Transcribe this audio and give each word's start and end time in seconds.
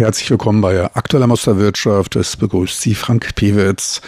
herzlich 0.00 0.30
willkommen 0.30 0.62
bei 0.62 0.84
Aktueller 0.94 1.26
Musterwirtschaft. 1.26 2.16
Es 2.16 2.34
begrüßt 2.36 2.80
Sie 2.80 2.94
Frank 2.94 3.34
Pewitz. 3.34 4.00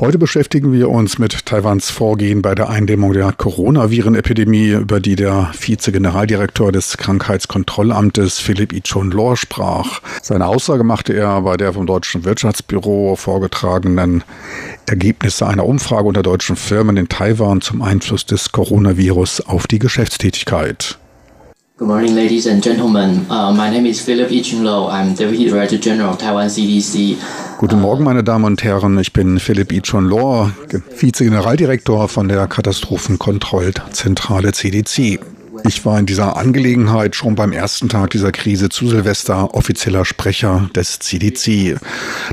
Heute 0.00 0.18
beschäftigen 0.18 0.72
wir 0.72 0.90
uns 0.90 1.20
mit 1.20 1.46
Taiwans 1.46 1.88
Vorgehen 1.88 2.42
bei 2.42 2.56
der 2.56 2.68
Eindämmung 2.68 3.12
der 3.12 3.30
Coronaviren-Epidemie, 3.32 4.70
über 4.70 4.98
die 4.98 5.14
der 5.14 5.52
Vize-Generaldirektor 5.54 6.72
des 6.72 6.96
Krankheitskontrollamtes 6.96 8.40
Philipp 8.40 8.72
Ichon-Lor 8.72 9.36
sprach. 9.36 10.00
Seine 10.20 10.46
Aussage 10.48 10.82
machte 10.82 11.12
er 11.12 11.40
bei 11.42 11.56
der 11.56 11.72
vom 11.72 11.86
Deutschen 11.86 12.24
Wirtschaftsbüro 12.24 13.14
vorgetragenen 13.14 14.24
Ergebnisse 14.86 15.46
einer 15.46 15.64
Umfrage 15.64 16.08
unter 16.08 16.24
deutschen 16.24 16.56
Firmen 16.56 16.96
in 16.96 17.08
Taiwan 17.08 17.60
zum 17.60 17.82
Einfluss 17.82 18.26
des 18.26 18.50
Coronavirus 18.50 19.42
auf 19.42 19.68
die 19.68 19.78
Geschäftstätigkeit. 19.78 20.98
Good 21.78 21.88
morning, 21.88 22.14
ladies 22.14 22.46
and 22.46 22.62
gentlemen. 22.62 23.26
Uh, 23.28 23.52
my 23.52 23.68
name 23.68 23.84
is 23.84 24.00
Philip 24.00 24.30
Ichunlo. 24.30 24.90
I'm 24.90 25.14
Deputy 25.14 25.50
Director 25.50 25.76
General 25.76 26.14
of 26.14 26.18
Taiwan 26.18 26.48
CDC. 26.48 27.18
Guten 27.58 27.82
Morgen, 27.82 28.02
meine 28.02 28.24
Damen 28.24 28.46
und 28.46 28.64
Herren. 28.64 28.98
Ich 28.98 29.12
bin 29.12 29.38
Philipp 29.38 29.72
Ichunlo, 29.72 30.50
Vize-Generaldirektor 30.70 32.08
von 32.08 32.28
der 32.28 32.46
Katastrophenkontrollzentrale 32.46 34.52
CDC. 34.52 35.20
Ich 35.64 35.84
war 35.84 35.98
in 35.98 36.06
dieser 36.06 36.36
Angelegenheit 36.36 37.16
schon 37.16 37.34
beim 37.34 37.52
ersten 37.52 37.88
Tag 37.88 38.10
dieser 38.10 38.32
Krise 38.32 38.68
zu 38.68 38.88
Silvester 38.88 39.54
offizieller 39.54 40.04
Sprecher 40.04 40.68
des 40.74 40.98
CDC. 40.98 41.78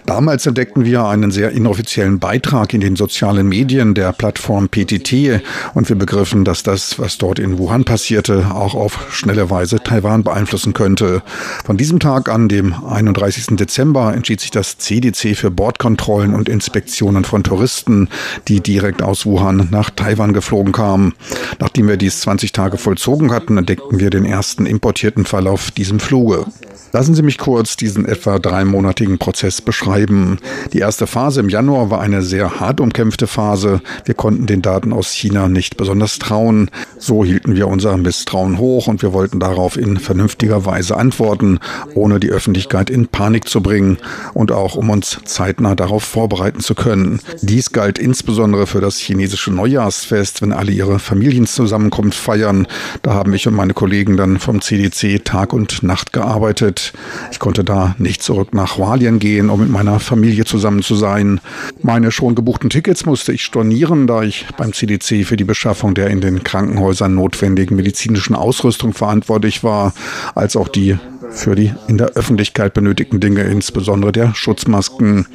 Damals 0.06 0.46
entdeckten 0.46 0.86
wir 0.86 1.06
einen 1.06 1.32
sehr 1.32 1.52
inoffiziellen 1.52 2.20
Beitrag 2.20 2.74
in 2.74 2.82
den 2.82 2.96
sozialen 2.96 3.48
Medien 3.48 3.94
der 3.94 4.12
Plattform 4.14 4.70
PTT 4.70 5.42
und 5.74 5.90
wir 5.90 5.96
begriffen, 5.96 6.46
dass 6.46 6.64
das, 6.64 7.00
was 7.00 7.18
dort 7.18 7.40
in 7.40 7.58
Wuhan 7.58 7.86
passierte, 7.86 8.52
auch 8.54 8.76
auf 8.76 9.08
schnelle 9.12 9.50
Weise 9.50 9.80
Taiwan 9.84 10.24
beeinflussen 10.24 10.74
könnte. 10.74 11.24
Von 11.66 11.78
diesem 11.78 12.00
Tag 12.00 12.30
an, 12.30 12.50
dem 12.50 12.74
31. 12.74 13.56
Dezember, 13.56 14.14
entschied 14.14 14.42
sich 14.42 14.52
das 14.52 14.78
CDC 14.78 15.36
für 15.36 15.50
Bordkontrollen 15.50 16.36
und 16.36 16.50
Inspektionen 16.50 17.24
von 17.24 17.44
Touristen, 17.44 18.10
die 18.48 18.62
direkt 18.62 19.02
aus 19.02 19.26
Wuhan 19.26 19.70
nach 19.72 19.90
Taiwan 19.90 20.34
geflogen 20.34 20.74
kamen. 20.74 21.14
Nachdem 21.60 21.88
wir 21.88 21.98
dies 21.98 22.22
20 22.22 22.52
Tage 22.52 22.78
vollzogen 22.78 23.13
geflogen 23.14 23.32
hatten, 23.32 23.58
entdeckten 23.58 24.00
wir 24.00 24.10
den 24.10 24.26
ersten 24.26 24.66
importierten 24.66 25.26
Fall 25.26 25.48
auf 25.48 25.70
diesem 25.72 26.00
Fluge. 26.00 26.46
Lassen 26.94 27.16
Sie 27.16 27.24
mich 27.24 27.40
kurz 27.40 27.76
diesen 27.76 28.06
etwa 28.06 28.38
dreimonatigen 28.38 29.18
Prozess 29.18 29.62
beschreiben. 29.62 30.38
Die 30.74 30.78
erste 30.78 31.08
Phase 31.08 31.40
im 31.40 31.50
Januar 31.50 31.90
war 31.90 32.02
eine 32.02 32.22
sehr 32.22 32.60
hart 32.60 32.80
umkämpfte 32.80 33.26
Phase. 33.26 33.82
Wir 34.06 34.14
konnten 34.14 34.46
den 34.46 34.62
Daten 34.62 34.94
aus 34.94 35.12
China 35.12 35.50
nicht 35.50 35.76
besonders 35.76 36.20
trauen. 36.20 36.70
So 37.00 37.26
hielten 37.26 37.56
wir 37.56 37.68
unser 37.68 37.98
Misstrauen 37.98 38.60
hoch 38.60 38.86
und 38.86 39.02
wir 39.02 39.12
wollten 39.12 39.40
darauf 39.40 39.76
in 39.76 39.98
vernünftiger 39.98 40.66
Weise 40.66 40.96
antworten, 40.96 41.58
ohne 41.96 42.20
die 42.20 42.30
Öffentlichkeit 42.30 42.92
in 42.92 43.08
Panik 43.08 43.50
zu 43.50 43.64
bringen 43.64 43.98
und 44.36 44.52
auch 44.52 44.76
um 44.76 44.92
uns 44.92 45.20
zeitnah 45.26 45.74
darauf 45.74 46.04
vorbereiten 46.04 46.60
zu 46.60 46.76
können. 46.76 47.22
Dies 47.42 47.72
galt 47.72 47.98
insbesondere 47.98 48.68
für 48.68 48.82
das 48.82 49.00
chinesische 49.00 49.52
Neujahrsfest, 49.52 50.44
wenn 50.44 50.54
alle 50.54 50.72
ihre 50.72 51.00
Familienzusammenkunft 51.00 52.20
feiern. 52.20 52.68
Da 53.04 53.16
haben 53.16 53.34
ich 53.34 53.46
und 53.50 53.54
meine 53.54 53.74
Kollegen 53.74 54.16
dann 54.16 54.40
vom 54.40 54.62
CDC 54.62 55.26
Tag 55.26 55.52
und 55.52 55.84
Nacht 55.84 56.14
gearbeitet. 56.14 56.94
Ich 57.32 57.40
konnte 57.40 57.66
da 57.66 57.96
nicht 57.98 58.24
zurück 58.24 58.54
nach 58.54 58.78
Hualien 58.78 59.20
gehen, 59.20 59.50
um 59.50 59.60
mit 59.60 59.70
meiner 59.70 60.00
Familie 60.00 60.46
zusammen 60.46 60.82
zu 60.82 60.96
sein. 60.96 61.42
Meine 61.82 62.12
schon 62.12 62.34
gebuchten 62.34 62.70
Tickets 62.70 63.06
musste 63.06 63.34
ich 63.34 63.44
stornieren, 63.44 64.08
da 64.08 64.24
ich 64.24 64.46
beim 64.56 64.72
CDC 64.72 65.26
für 65.26 65.36
die 65.36 65.44
Beschaffung 65.44 65.96
der 65.96 66.08
in 66.12 66.22
den 66.22 66.46
Krankenhäusern 66.46 67.14
notwendigen 67.14 67.76
medizinischen 67.76 68.36
Ausrüstung 68.36 68.94
verantwortlich 68.94 69.66
war, 69.66 69.94
als 70.34 70.56
auch 70.56 70.70
die 70.70 70.98
für 71.34 71.56
die 71.56 71.74
in 71.88 71.98
der 71.98 72.12
Öffentlichkeit 72.12 72.74
benötigten 72.74 73.20
Dinge, 73.20 73.42
insbesondere 73.44 74.12
der 74.12 74.34
Schutzmasken. 74.36 75.26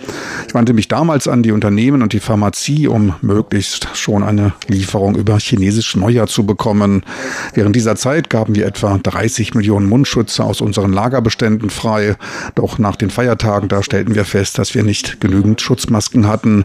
Ich 0.46 0.54
wandte 0.54 0.72
mich 0.72 0.88
damals 0.88 1.28
an 1.28 1.42
die 1.42 1.52
Unternehmen 1.52 2.02
und 2.02 2.12
die 2.12 2.20
Pharmazie, 2.20 2.88
um 2.88 3.14
möglichst 3.20 3.88
schon 3.94 4.22
eine 4.22 4.52
Lieferung 4.68 5.16
über 5.16 5.38
chinesisch 5.38 5.96
Neujahr 5.96 6.26
zu 6.26 6.46
bekommen. 6.46 7.02
Während 7.54 7.76
dieser 7.76 7.96
Zeit 7.96 8.30
gaben 8.30 8.54
wir 8.54 8.66
etwa 8.66 8.98
30 8.98 9.54
Millionen 9.54 9.88
Mundschütze 9.88 10.44
aus 10.44 10.60
unseren 10.60 10.92
Lagerbeständen 10.92 11.70
frei. 11.70 12.16
Doch 12.54 12.78
nach 12.78 12.96
den 12.96 13.10
Feiertagen, 13.10 13.68
da 13.68 13.82
stellten 13.82 14.14
wir 14.14 14.24
fest, 14.24 14.58
dass 14.58 14.74
wir 14.74 14.84
nicht 14.84 15.20
genügend 15.20 15.60
Schutzmasken 15.60 16.26
hatten. 16.26 16.64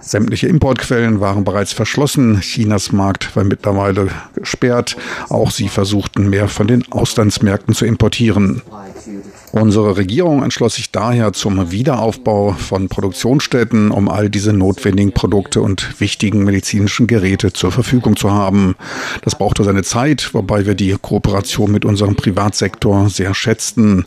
Sämtliche 0.00 0.48
Importquellen 0.48 1.20
waren 1.20 1.44
bereits 1.44 1.72
verschlossen. 1.72 2.40
Chinas 2.40 2.92
Markt 2.92 3.34
war 3.34 3.44
mittlerweile 3.44 4.08
gesperrt. 4.34 4.96
Auch 5.30 5.50
sie 5.50 5.68
versuchten 5.68 6.28
mehr 6.28 6.48
von 6.48 6.66
den 6.66 6.84
Auslandsmärkten 6.92 7.74
zu 7.74 7.86
importieren. 7.86 8.62
Unsere 9.54 9.96
Regierung 9.96 10.42
entschloss 10.42 10.74
sich 10.74 10.90
daher 10.90 11.32
zum 11.32 11.70
Wiederaufbau 11.70 12.54
von 12.54 12.88
Produktionsstätten, 12.88 13.92
um 13.92 14.08
all 14.08 14.28
diese 14.28 14.52
notwendigen 14.52 15.12
Produkte 15.12 15.62
und 15.62 16.00
wichtigen 16.00 16.42
medizinischen 16.42 17.06
Geräte 17.06 17.52
zur 17.52 17.70
Verfügung 17.70 18.16
zu 18.16 18.32
haben. 18.32 18.74
Das 19.22 19.38
brauchte 19.38 19.62
seine 19.62 19.84
Zeit, 19.84 20.34
wobei 20.34 20.66
wir 20.66 20.74
die 20.74 20.96
Kooperation 21.00 21.70
mit 21.70 21.84
unserem 21.84 22.16
Privatsektor 22.16 23.08
sehr 23.08 23.32
schätzten. 23.32 24.06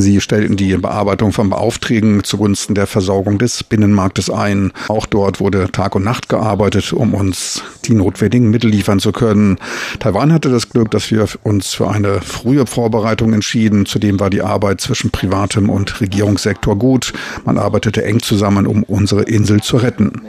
Sie 0.00 0.22
stellten 0.22 0.56
die 0.56 0.74
Bearbeitung 0.78 1.32
von 1.32 1.50
Beaufträgen 1.50 2.24
zugunsten 2.24 2.74
der 2.74 2.86
Versorgung 2.86 3.38
des 3.38 3.62
Binnenmarktes 3.62 4.30
ein. 4.30 4.72
Auch 4.88 5.04
dort 5.04 5.40
wurde 5.40 5.70
Tag 5.72 5.94
und 5.94 6.04
Nacht 6.04 6.30
gearbeitet, 6.30 6.94
um 6.94 7.12
uns 7.12 7.62
die 7.84 7.92
notwendigen 7.92 8.48
Mittel 8.50 8.70
liefern 8.70 8.98
zu 8.98 9.12
können. 9.12 9.58
Taiwan 9.98 10.32
hatte 10.32 10.48
das 10.48 10.70
Glück, 10.70 10.90
dass 10.90 11.10
wir 11.10 11.26
uns 11.42 11.74
für 11.74 11.90
eine 11.90 12.22
frühe 12.22 12.64
Vorbereitung 12.64 13.34
entschieden. 13.34 13.84
Zudem 13.84 14.18
war 14.20 14.30
die 14.30 14.40
Arbeit 14.40 14.80
zwischen 14.80 15.10
privatem 15.10 15.68
und 15.68 16.00
Regierungssektor 16.00 16.78
gut. 16.78 17.12
Man 17.44 17.58
arbeitete 17.58 18.02
eng 18.02 18.20
zusammen, 18.20 18.66
um 18.66 18.82
unsere 18.84 19.24
Insel 19.24 19.60
zu 19.60 19.76
retten. 19.76 20.22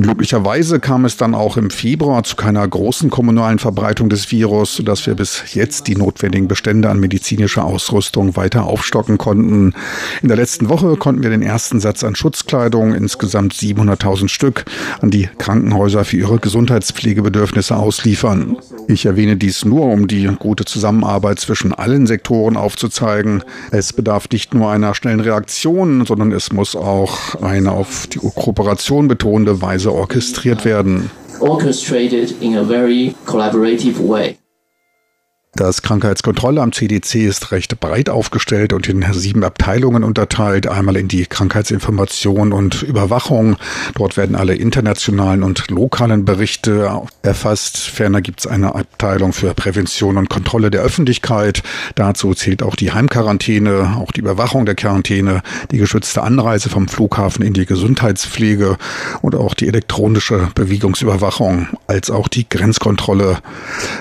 Glücklicherweise 0.00 0.78
kam 0.78 1.04
es 1.04 1.16
dann 1.16 1.34
auch 1.34 1.56
im 1.56 1.70
Februar 1.70 2.22
zu 2.22 2.36
keiner 2.36 2.66
großen 2.66 3.10
kommunalen 3.10 3.58
Verbreitung 3.58 4.08
des 4.08 4.30
Virus, 4.30 4.76
sodass 4.76 5.04
wir 5.08 5.16
bis 5.16 5.54
jetzt 5.54 5.88
die 5.88 5.96
notwendigen 5.96 6.46
Bestände 6.46 6.88
an 6.88 7.00
medizinischer 7.00 7.64
Ausrüstung 7.64 8.36
weiter 8.36 8.64
aufstocken 8.64 9.18
konnten. 9.18 9.74
In 10.22 10.28
der 10.28 10.36
letzten 10.36 10.68
Woche 10.68 10.94
konnten 10.96 11.24
wir 11.24 11.30
den 11.30 11.42
ersten 11.42 11.80
Satz 11.80 12.04
an 12.04 12.14
Schutzkleidung, 12.14 12.94
insgesamt 12.94 13.54
700.000 13.54 14.28
Stück, 14.28 14.66
an 15.00 15.10
die 15.10 15.28
Krankenhäuser 15.38 16.04
für 16.04 16.16
ihre 16.16 16.38
Gesundheitspflegebedürfnisse 16.38 17.76
ausliefern. 17.76 18.56
Ich 18.86 19.04
erwähne 19.04 19.36
dies 19.36 19.64
nur, 19.64 19.86
um 19.86 20.06
die 20.06 20.26
gute 20.38 20.64
Zusammenarbeit 20.64 21.40
zwischen 21.40 21.74
allen 21.74 22.06
Sektoren 22.06 22.56
aufzuzeigen. 22.56 23.42
Es 23.72 23.92
bedarf 23.92 24.28
nicht 24.30 24.54
nur 24.54 24.70
einer 24.70 24.94
schnellen 24.94 25.18
Reaktion, 25.20 26.06
sondern 26.06 26.30
es 26.30 26.52
muss 26.52 26.76
auch 26.76 27.34
eine 27.42 27.72
auf 27.72 28.06
die 28.06 28.18
Kooperation 28.20 29.08
Weise 29.60 29.87
Weise 29.87 29.87
orchestriert 29.92 30.64
werden. 30.64 31.10
Orchestrated 31.40 32.34
in 32.40 32.56
a 32.56 32.64
very 32.64 33.14
collaborative 33.26 33.98
way. 33.98 34.36
Das 35.58 35.82
Krankheitskontrollamt 35.82 36.76
CDC 36.76 37.16
ist 37.16 37.50
recht 37.50 37.80
breit 37.80 38.10
aufgestellt 38.10 38.72
und 38.72 38.88
in 38.88 39.04
sieben 39.12 39.42
Abteilungen 39.42 40.04
unterteilt. 40.04 40.68
Einmal 40.68 40.96
in 40.96 41.08
die 41.08 41.26
Krankheitsinformation 41.26 42.52
und 42.52 42.84
Überwachung. 42.84 43.56
Dort 43.96 44.16
werden 44.16 44.36
alle 44.36 44.54
internationalen 44.54 45.42
und 45.42 45.68
lokalen 45.68 46.24
Berichte 46.24 47.02
erfasst. 47.22 47.76
Ferner 47.76 48.20
gibt 48.20 48.38
es 48.38 48.46
eine 48.46 48.76
Abteilung 48.76 49.32
für 49.32 49.52
Prävention 49.52 50.16
und 50.16 50.30
Kontrolle 50.30 50.70
der 50.70 50.82
Öffentlichkeit. 50.82 51.64
Dazu 51.96 52.34
zählt 52.34 52.62
auch 52.62 52.76
die 52.76 52.92
Heimquarantäne, 52.92 53.96
auch 53.98 54.12
die 54.12 54.20
Überwachung 54.20 54.64
der 54.64 54.76
Quarantäne, 54.76 55.42
die 55.72 55.78
geschützte 55.78 56.22
Anreise 56.22 56.68
vom 56.68 56.86
Flughafen 56.86 57.44
in 57.44 57.52
die 57.52 57.66
Gesundheitspflege 57.66 58.76
und 59.22 59.34
auch 59.34 59.54
die 59.54 59.66
elektronische 59.66 60.50
Bewegungsüberwachung, 60.54 61.66
als 61.88 62.12
auch 62.12 62.28
die 62.28 62.48
Grenzkontrolle. 62.48 63.38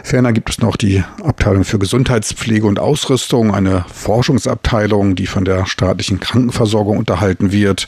Ferner 0.04 0.34
gibt 0.34 0.52
es 0.52 0.60
noch 0.60 0.76
die 0.76 1.04
Abteilung 1.24 1.47
Abteilung 1.48 1.64
für 1.64 1.80
Gesundheitspflege 1.80 2.68
und 2.68 2.78
Ausrüstung, 2.78 3.56
eine 3.56 3.86
Forschungsabteilung, 3.94 5.16
die 5.16 5.28
von 5.28 5.46
der 5.46 5.66
staatlichen 5.66 6.20
Krankenversorgung 6.20 6.98
unterhalten 6.98 7.54
wird 7.54 7.88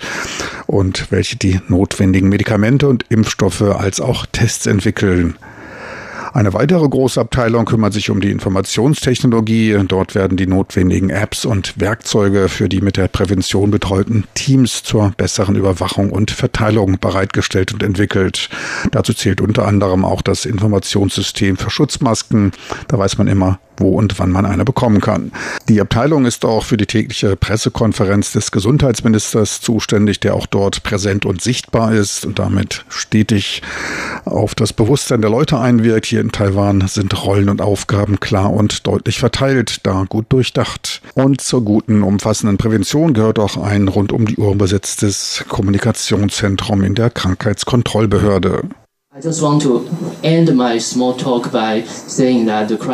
und 0.65 1.11
welche 1.11 1.35
die 1.35 1.59
notwendigen 1.67 2.29
Medikamente 2.29 2.87
und 2.87 3.03
Impfstoffe 3.09 3.61
als 3.61 3.99
auch 3.99 4.25
Tests 4.27 4.65
entwickeln. 4.65 5.35
Eine 6.33 6.53
weitere 6.53 6.87
große 6.87 7.19
Abteilung 7.19 7.65
kümmert 7.65 7.93
sich 7.93 8.09
um 8.09 8.21
die 8.21 8.31
Informationstechnologie. 8.31 9.77
Dort 9.87 10.15
werden 10.15 10.37
die 10.37 10.47
notwendigen 10.47 11.09
Apps 11.09 11.45
und 11.45 11.79
Werkzeuge 11.79 12.49
für 12.49 12.69
die 12.69 12.81
mit 12.81 12.97
der 12.97 13.07
Prävention 13.07 13.71
betreuten 13.71 14.25
Teams 14.35 14.83
zur 14.83 15.11
besseren 15.17 15.55
Überwachung 15.55 16.11
und 16.11 16.31
Verteilung 16.31 16.99
bereitgestellt 16.99 17.73
und 17.73 17.83
entwickelt. 17.83 18.49
Dazu 18.91 19.13
zählt 19.13 19.41
unter 19.41 19.67
anderem 19.67 20.05
auch 20.05 20.21
das 20.21 20.45
Informationssystem 20.45 21.57
für 21.57 21.69
Schutzmasken. 21.69 22.51
Da 22.87 22.99
weiß 22.99 23.17
man 23.17 23.27
immer, 23.27 23.59
wo 23.79 23.97
und 23.97 24.19
wann 24.19 24.31
man 24.31 24.45
eine 24.45 24.65
bekommen 24.65 25.01
kann. 25.01 25.31
Die 25.67 25.81
Abteilung 25.81 26.25
ist 26.25 26.45
auch 26.45 26.63
für 26.63 26.77
die 26.77 26.85
tägliche 26.85 27.35
Pressekonferenz 27.35 28.31
des 28.31 28.51
Gesundheitsministers 28.51 29.61
zuständig, 29.61 30.19
der 30.19 30.35
auch 30.35 30.45
dort 30.45 30.83
präsent 30.83 31.25
und 31.25 31.41
sichtbar 31.41 31.93
ist 31.93 32.25
und 32.25 32.39
damit 32.39 32.85
stetig 32.89 33.61
auf 34.25 34.55
das 34.55 34.73
Bewusstsein 34.73 35.21
der 35.21 35.29
Leute 35.29 35.59
einwirkt. 35.59 36.05
Hier 36.05 36.21
in 36.21 36.31
Taiwan 36.31 36.87
sind 36.87 37.25
Rollen 37.25 37.49
und 37.49 37.61
Aufgaben 37.61 38.19
klar 38.19 38.51
und 38.51 38.87
deutlich 38.87 39.19
verteilt, 39.19 39.81
da 39.83 40.05
gut 40.07 40.25
durchdacht. 40.29 41.01
Und 41.15 41.41
zur 41.41 41.63
guten, 41.63 42.03
umfassenden 42.03 42.57
Prävention 42.57 43.13
gehört 43.13 43.39
auch 43.39 43.57
ein 43.57 43.87
rund 43.87 44.11
um 44.11 44.25
die 44.25 44.37
Uhr 44.37 44.55
besetztes 44.55 45.43
Kommunikationszentrum 45.47 46.83
in 46.83 46.95
der 46.95 47.09
Krankheitskontrollbehörde. 47.09 48.63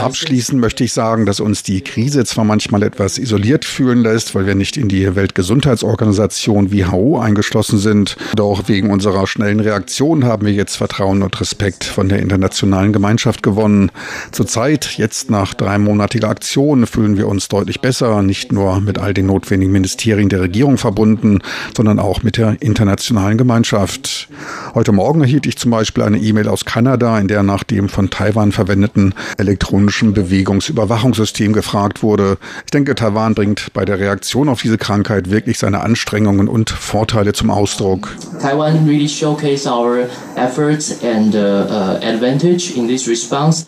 Abschließend 0.03 0.61
möchte 0.61 0.83
ich 0.83 0.93
sagen, 0.93 1.25
dass 1.25 1.39
uns 1.39 1.63
die 1.63 1.81
Krise 1.81 2.23
zwar 2.25 2.43
manchmal 2.43 2.83
etwas 2.83 3.17
isoliert 3.17 3.65
fühlen 3.65 4.01
lässt, 4.01 4.35
weil 4.35 4.45
wir 4.45 4.55
nicht 4.55 4.77
in 4.77 4.87
die 4.87 5.15
Weltgesundheitsorganisation 5.15 6.71
WHO 6.71 7.19
eingeschlossen 7.19 7.79
sind, 7.79 8.15
doch 8.35 8.67
wegen 8.67 8.91
unserer 8.91 9.27
schnellen 9.27 9.59
Reaktion 9.59 10.25
haben 10.25 10.45
wir 10.45 10.53
jetzt 10.53 10.75
Vertrauen 10.75 11.23
und 11.23 11.39
Respekt 11.39 11.83
von 11.83 12.09
der 12.09 12.19
internationalen 12.19 12.93
Gemeinschaft 12.93 13.41
gewonnen. 13.41 13.91
Zurzeit, 14.31 14.97
jetzt 14.97 15.29
nach 15.29 15.53
dreimonatiger 15.53 16.29
Aktion, 16.29 16.85
fühlen 16.85 17.17
wir 17.17 17.27
uns 17.27 17.47
deutlich 17.47 17.81
besser, 17.81 18.21
nicht 18.21 18.51
nur 18.51 18.79
mit 18.81 18.99
all 18.99 19.13
den 19.13 19.25
notwendigen 19.25 19.71
Ministerien 19.71 20.29
der 20.29 20.41
Regierung 20.41 20.77
verbunden, 20.77 21.39
sondern 21.75 21.99
auch 21.99 22.23
mit 22.23 22.37
der 22.37 22.57
internationalen 22.61 23.37
Gemeinschaft. 23.37 24.29
Heute 24.73 24.91
Morgen 24.91 25.21
erhielt 25.21 25.45
ich 25.45 25.57
zum 25.57 25.71
Beispiel 25.71 26.03
eine 26.03 26.17
E-Mail 26.17 26.47
aus 26.47 26.65
Kanada, 26.65 27.14
in 27.19 27.27
der 27.27 27.43
nach 27.43 27.63
dem 27.63 27.89
von 27.89 28.09
Taiwan 28.09 28.51
verwendeten 28.51 29.13
elektronischen 29.37 30.13
Bewegungsüberwachungssystem 30.13 31.53
gefragt 31.53 32.03
wurde. 32.03 32.37
Ich 32.65 32.71
denke, 32.71 32.95
Taiwan 32.95 33.35
bringt 33.35 33.73
bei 33.73 33.85
der 33.85 33.99
Reaktion 33.99 34.49
auf 34.49 34.61
diese 34.61 34.77
Krankheit 34.77 35.29
wirklich 35.29 35.59
seine 35.59 35.81
Anstrengungen 35.81 36.47
und 36.47 36.69
Vorteile 36.69 37.33
zum 37.33 37.49
Ausdruck. 37.49 38.15
Taiwan 38.41 38.85
really 38.85 39.07
showcase 39.07 39.69
our 39.69 40.07
efforts 40.35 41.03
and 41.03 41.35
uh, 41.35 41.37
uh, 41.37 41.99
advantage 42.03 42.73
in 42.75 42.87
this 42.87 43.07
response. 43.07 43.67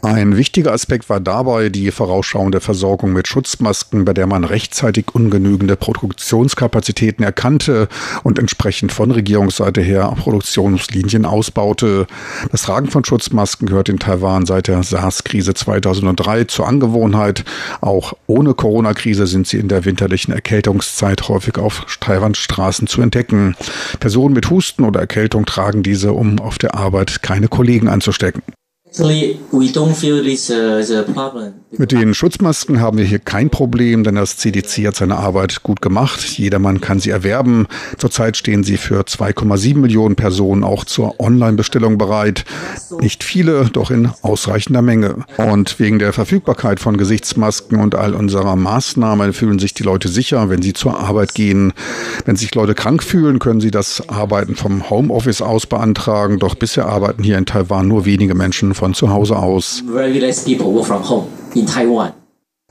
Ein 0.00 0.36
wichtiger 0.36 0.72
Aspekt 0.72 1.10
war 1.10 1.18
dabei 1.18 1.70
die 1.70 1.90
vorausschauende 1.90 2.60
Versorgung 2.60 3.12
mit 3.12 3.26
Schutzmasken, 3.26 4.04
bei 4.04 4.14
der 4.14 4.28
man 4.28 4.44
rechtzeitig 4.44 5.06
ungenügende 5.12 5.74
Produktionskapazitäten 5.74 7.24
erkannte 7.24 7.88
und 8.22 8.38
entsprechend 8.38 8.92
von 8.92 9.10
Regierungsseite 9.10 9.80
her 9.80 10.14
Produktionslinien 10.16 11.24
ausbaute. 11.24 12.06
Das 12.52 12.62
Tragen 12.62 12.88
von 12.88 13.04
Schutzmasken 13.04 13.66
gehört 13.66 13.88
in 13.88 13.98
Taiwan 13.98 14.46
seit 14.46 14.68
der 14.68 14.84
SARS-Krise 14.84 15.54
2003 15.54 16.44
zur 16.44 16.68
Angewohnheit. 16.68 17.44
Auch 17.80 18.12
ohne 18.28 18.54
Corona-Krise 18.54 19.26
sind 19.26 19.48
sie 19.48 19.58
in 19.58 19.66
der 19.66 19.84
winterlichen 19.84 20.32
Erkältungszeit 20.32 21.28
häufig 21.28 21.58
auf 21.58 21.86
Taiwans 21.98 22.38
Straßen 22.38 22.86
zu 22.86 23.02
entdecken. 23.02 23.56
Personen 23.98 24.34
mit 24.34 24.48
Husten 24.48 24.84
oder 24.84 25.00
Erkältung 25.00 25.44
tragen 25.44 25.82
diese, 25.82 26.12
um 26.12 26.38
auf 26.38 26.58
der 26.58 26.76
Arbeit 26.76 27.20
keine 27.22 27.48
Kollegen 27.48 27.88
anzustecken. 27.88 28.42
Mit 31.76 31.92
den 31.92 32.14
Schutzmasken 32.14 32.80
haben 32.80 32.96
wir 32.96 33.04
hier 33.04 33.18
kein 33.18 33.50
Problem, 33.50 34.02
denn 34.02 34.14
das 34.14 34.38
CDC 34.38 34.86
hat 34.86 34.96
seine 34.96 35.16
Arbeit 35.16 35.62
gut 35.62 35.82
gemacht. 35.82 36.20
Jedermann 36.38 36.80
kann 36.80 36.98
sie 36.98 37.10
erwerben. 37.10 37.66
Zurzeit 37.98 38.36
stehen 38.36 38.64
sie 38.64 38.78
für 38.78 39.02
2,7 39.02 39.76
Millionen 39.76 40.16
Personen 40.16 40.64
auch 40.64 40.84
zur 40.84 41.20
Online-Bestellung 41.20 41.98
bereit. 41.98 42.44
Nicht 43.00 43.22
viele, 43.22 43.66
doch 43.66 43.90
in 43.90 44.10
ausreichender 44.22 44.80
Menge. 44.80 45.16
Und 45.36 45.78
wegen 45.78 45.98
der 45.98 46.12
Verfügbarkeit 46.12 46.80
von 46.80 46.96
Gesichtsmasken 46.96 47.78
und 47.80 47.94
all 47.94 48.14
unserer 48.14 48.56
Maßnahmen 48.56 49.34
fühlen 49.34 49.58
sich 49.58 49.74
die 49.74 49.82
Leute 49.82 50.08
sicher, 50.08 50.48
wenn 50.48 50.62
sie 50.62 50.72
zur 50.72 50.98
Arbeit 50.98 51.34
gehen. 51.34 51.74
Wenn 52.24 52.36
sich 52.36 52.54
Leute 52.54 52.74
krank 52.74 53.02
fühlen, 53.02 53.38
können 53.38 53.60
sie 53.60 53.70
das 53.70 54.08
Arbeiten 54.08 54.56
vom 54.56 54.88
Homeoffice 54.88 55.42
aus 55.42 55.66
beantragen. 55.66 56.38
Doch 56.38 56.54
bisher 56.54 56.86
arbeiten 56.86 57.22
hier 57.22 57.36
in 57.36 57.44
Taiwan 57.44 57.86
nur 57.88 58.06
wenige 58.06 58.34
Menschen 58.34 58.74
von 58.78 58.94
zu 58.94 59.10
Hause 59.10 59.36
aus. 59.36 59.82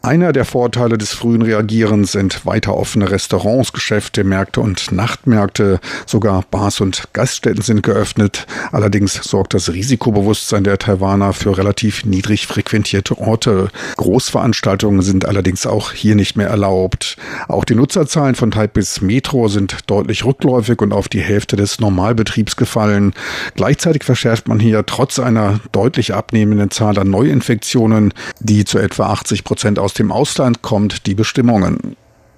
Einer 0.07 0.31
der 0.31 0.45
Vorteile 0.45 0.97
des 0.97 1.11
frühen 1.11 1.41
Reagierens 1.41 2.13
sind 2.13 2.45
weiter 2.45 2.77
offene 2.77 3.11
Restaurants, 3.11 3.73
Geschäfte, 3.73 4.23
Märkte 4.23 4.61
und 4.61 4.93
Nachtmärkte. 4.93 5.81
Sogar 6.05 6.45
Bars 6.49 6.79
und 6.79 7.09
Gaststätten 7.11 7.61
sind 7.61 7.83
geöffnet. 7.83 8.47
Allerdings 8.71 9.15
sorgt 9.15 9.53
das 9.53 9.67
Risikobewusstsein 9.73 10.63
der 10.63 10.77
Taiwaner 10.77 11.33
für 11.33 11.57
relativ 11.57 12.05
niedrig 12.05 12.47
frequentierte 12.47 13.17
Orte. 13.17 13.67
Großveranstaltungen 13.97 15.01
sind 15.01 15.25
allerdings 15.25 15.67
auch 15.67 15.91
hier 15.91 16.15
nicht 16.15 16.37
mehr 16.37 16.47
erlaubt. 16.47 17.17
Auch 17.49 17.65
die 17.65 17.75
Nutzerzahlen 17.75 18.35
von 18.35 18.51
Taipis 18.51 19.01
Metro 19.01 19.49
sind 19.49 19.75
deutlich 19.87 20.23
rückläufig 20.23 20.81
und 20.81 20.93
auf 20.93 21.09
die 21.09 21.19
Hälfte 21.19 21.57
des 21.57 21.81
Normalbetriebs 21.81 22.55
gefallen. 22.55 23.13
Gleichzeitig 23.55 24.05
verschärft 24.05 24.47
man 24.47 24.61
hier 24.61 24.85
trotz 24.85 25.19
einer 25.19 25.59
deutlich 25.73 26.13
abnehmenden 26.13 26.71
Zahl 26.71 26.97
an 26.97 27.09
Neuinfektionen, 27.09 28.13
die 28.39 28.63
zu 28.63 28.77
etwa 28.77 29.07
80 29.07 29.43
Prozent 29.43 29.79
aus 29.79 29.96
dem 29.99 30.11
Ausland 30.11 30.61
kommt, 30.61 31.05
die 31.05 31.15
Bestimmungen. 31.15 31.95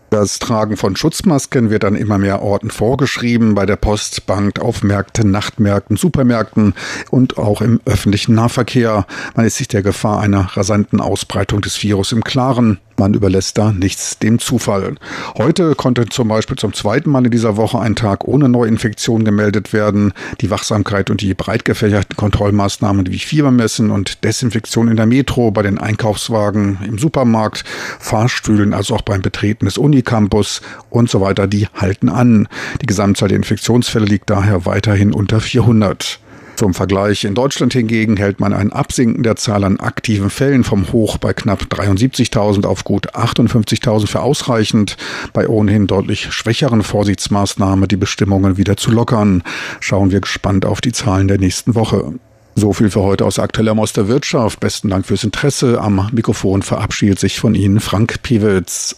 Das 0.09 0.39
Tragen 0.39 0.75
von 0.75 0.95
Schutzmasken 0.95 1.69
wird 1.69 1.85
an 1.85 1.95
immer 1.95 2.17
mehr 2.17 2.41
Orten 2.41 2.71
vorgeschrieben, 2.71 3.53
bei 3.53 3.67
der 3.67 3.75
Post, 3.75 4.25
Bank, 4.25 4.59
auf 4.59 4.81
Märkten, 4.81 5.29
Nachtmärkten, 5.29 5.97
Supermärkten 5.97 6.73
und 7.11 7.37
auch 7.37 7.61
im 7.61 7.79
öffentlichen 7.85 8.33
Nahverkehr. 8.33 9.05
Man 9.35 9.45
ist 9.45 9.57
sich 9.57 9.67
der 9.67 9.83
Gefahr 9.83 10.19
einer 10.19 10.57
rasanten 10.57 10.99
Ausbreitung 10.99 11.61
des 11.61 11.83
Virus 11.83 12.11
im 12.11 12.23
Klaren. 12.23 12.79
Man 12.99 13.13
überlässt 13.13 13.57
da 13.57 13.71
nichts 13.71 14.19
dem 14.19 14.39
Zufall. 14.39 14.95
Heute 15.37 15.73
konnte 15.75 16.07
zum 16.07 16.27
Beispiel 16.27 16.57
zum 16.57 16.73
zweiten 16.73 17.09
Mal 17.09 17.23
in 17.23 17.31
dieser 17.31 17.55
Woche 17.55 17.79
ein 17.79 17.95
Tag 17.95 18.25
ohne 18.25 18.49
Neuinfektion 18.49 19.23
gemeldet 19.23 19.71
werden. 19.71 20.11
Die 20.41 20.49
Wachsamkeit 20.51 21.09
und 21.09 21.21
die 21.21 21.33
breit 21.33 21.63
gefächerten 21.63 22.17
Kontrollmaßnahmen 22.17 23.07
wie 23.07 23.19
Fiebermessen 23.19 23.89
und 23.89 24.25
Desinfektion 24.25 24.89
in 24.89 24.97
der 24.97 25.05
Metro, 25.05 25.49
bei 25.49 25.61
den 25.61 25.77
Einkaufswagen, 25.77 26.79
im 26.85 26.97
Supermarkt, 26.97 27.63
Fahrstühlen, 27.99 28.73
also 28.73 28.95
auch 28.95 29.01
beim 29.01 29.21
Betreten 29.21 29.63
des 29.63 29.77
Unicampus 29.77 30.61
und 30.89 31.09
so 31.09 31.21
weiter, 31.21 31.47
die 31.47 31.67
halten 31.73 32.09
an. 32.09 32.49
Die 32.81 32.85
Gesamtzahl 32.85 33.29
der 33.29 33.37
Infektionsfälle 33.37 34.07
liegt 34.07 34.29
daher 34.29 34.65
weiterhin 34.65 35.13
unter 35.13 35.39
400. 35.39 36.19
Zum 36.59 36.73
Vergleich, 36.73 37.23
in 37.23 37.35
Deutschland 37.35 37.71
hingegen 37.71 38.17
hält 38.17 38.41
man 38.41 38.51
ein 38.51 38.73
Absinken 38.73 39.23
der 39.23 39.37
Zahl 39.37 39.63
an 39.63 39.79
aktiven 39.79 40.29
Fällen 40.29 40.65
vom 40.65 40.91
Hoch 40.91 41.17
bei 41.17 41.31
knapp 41.31 41.61
73.000 41.61 42.65
auf 42.65 42.83
gut 42.83 43.15
58.000 43.15 44.07
für 44.07 44.19
ausreichend, 44.19 44.97
bei 45.31 45.47
ohnehin 45.47 45.87
deutlich 45.87 46.33
schwächeren 46.33 46.83
Vorsichtsmaßnahmen 46.83 47.87
die 47.87 47.95
Bestimmungen 47.95 48.57
wieder 48.57 48.75
zu 48.75 48.91
lockern. 48.91 49.41
Schauen 49.79 50.11
wir 50.11 50.19
gespannt 50.19 50.65
auf 50.65 50.81
die 50.81 50.91
Zahlen 50.91 51.29
der 51.29 51.37
nächsten 51.37 51.75
Woche. 51.75 52.15
So 52.55 52.73
viel 52.73 52.89
für 52.89 53.03
heute 53.03 53.23
aus 53.23 53.39
aktueller 53.39 53.79
aus 53.79 53.93
der 53.93 54.09
Wirtschaft. 54.09 54.59
Besten 54.59 54.89
Dank 54.89 55.05
fürs 55.05 55.23
Interesse. 55.23 55.79
Am 55.79 56.09
Mikrofon 56.11 56.61
verabschiedet 56.61 57.19
sich 57.19 57.39
von 57.39 57.55
Ihnen 57.55 57.79
Frank 57.79 58.21
Piewitz. 58.21 58.97